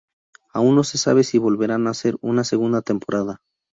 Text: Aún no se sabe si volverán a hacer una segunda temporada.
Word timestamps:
Aún 0.51 0.73
no 0.73 0.83
se 0.83 0.97
sabe 0.97 1.23
si 1.23 1.37
volverán 1.37 1.85
a 1.85 1.91
hacer 1.91 2.15
una 2.21 2.43
segunda 2.43 2.81
temporada. 2.81 3.39